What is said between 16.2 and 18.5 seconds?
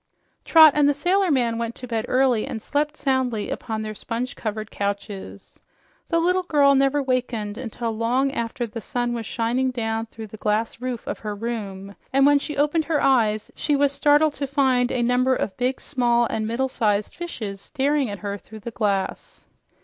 and middle sized fishes staring at her